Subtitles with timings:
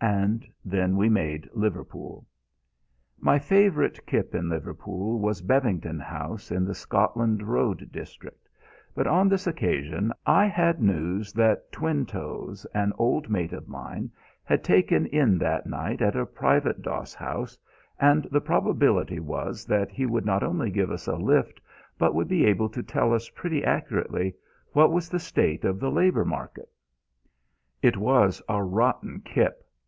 [0.00, 2.26] And then we made Liverpool.
[3.18, 8.46] My favourite kip in Liverpool was Bevington House in the Scotland Road district,
[8.94, 14.10] but on this occasion I had news that Twinetoes, an old mate of mine,
[14.44, 17.56] had taken in that night at a private doss house,
[17.98, 21.62] and the probability was that he would not only give us a lift
[21.96, 24.34] but would be able to tell us pretty accurately
[24.74, 26.68] what was the state of the labour market.
[27.80, 29.62] It was a rotten kip.